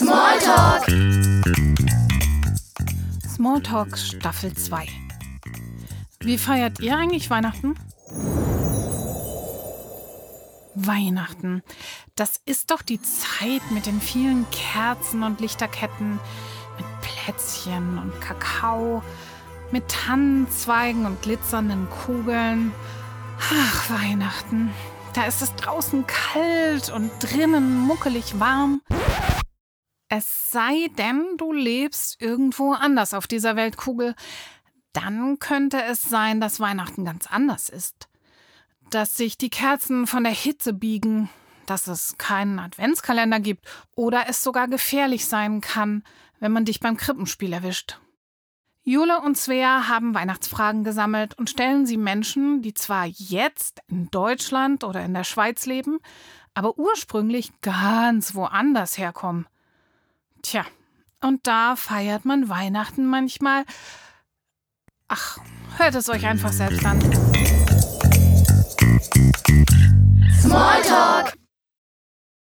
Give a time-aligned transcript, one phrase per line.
[0.00, 0.86] Smalltalk!
[3.28, 4.86] Smalltalk Staffel 2.
[6.20, 7.74] Wie feiert ihr eigentlich Weihnachten?
[10.74, 11.62] Weihnachten.
[12.16, 16.18] Das ist doch die Zeit mit den vielen Kerzen und Lichterketten,
[16.78, 19.02] mit Plätzchen und Kakao,
[19.70, 22.72] mit Tannenzweigen und glitzernden Kugeln.
[23.38, 24.70] Ach, Weihnachten.
[25.12, 28.80] Da ist es draußen kalt und drinnen muckelig warm.
[30.12, 34.16] Es sei denn, du lebst irgendwo anders auf dieser Weltkugel.
[34.92, 38.08] Dann könnte es sein, dass Weihnachten ganz anders ist.
[38.90, 41.30] Dass sich die Kerzen von der Hitze biegen,
[41.66, 46.02] dass es keinen Adventskalender gibt oder es sogar gefährlich sein kann,
[46.40, 48.00] wenn man dich beim Krippenspiel erwischt.
[48.82, 54.82] Jule und Svea haben Weihnachtsfragen gesammelt und stellen sie Menschen, die zwar jetzt in Deutschland
[54.82, 56.00] oder in der Schweiz leben,
[56.52, 59.46] aber ursprünglich ganz woanders herkommen.
[60.42, 60.64] Tja,
[61.20, 63.64] und da feiert man Weihnachten manchmal.
[65.08, 65.38] Ach,
[65.76, 67.00] hört es euch einfach selbst an.